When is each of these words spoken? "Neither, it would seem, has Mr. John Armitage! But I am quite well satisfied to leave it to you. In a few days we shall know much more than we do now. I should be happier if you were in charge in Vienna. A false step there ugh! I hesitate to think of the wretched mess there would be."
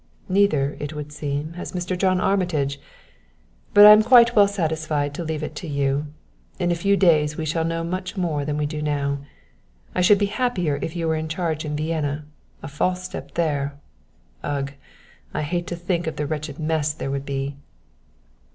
"Neither, 0.27 0.77
it 0.79 0.95
would 0.95 1.11
seem, 1.13 1.53
has 1.53 1.73
Mr. 1.73 1.95
John 1.95 2.19
Armitage! 2.19 2.79
But 3.71 3.85
I 3.85 3.91
am 3.91 4.01
quite 4.01 4.35
well 4.35 4.47
satisfied 4.47 5.13
to 5.13 5.23
leave 5.23 5.43
it 5.43 5.53
to 5.57 5.67
you. 5.67 6.07
In 6.57 6.71
a 6.71 6.75
few 6.75 6.97
days 6.97 7.37
we 7.37 7.45
shall 7.45 7.63
know 7.63 7.83
much 7.83 8.17
more 8.17 8.43
than 8.43 8.57
we 8.57 8.65
do 8.65 8.81
now. 8.81 9.19
I 9.93 10.01
should 10.01 10.17
be 10.17 10.25
happier 10.25 10.79
if 10.81 10.95
you 10.95 11.07
were 11.07 11.13
in 11.13 11.29
charge 11.29 11.65
in 11.65 11.75
Vienna. 11.75 12.25
A 12.63 12.67
false 12.67 13.03
step 13.03 13.35
there 13.35 13.77
ugh! 14.41 14.73
I 15.35 15.41
hesitate 15.41 15.67
to 15.67 15.75
think 15.75 16.07
of 16.07 16.15
the 16.15 16.25
wretched 16.25 16.57
mess 16.57 16.93
there 16.93 17.11
would 17.11 17.27
be." 17.27 17.55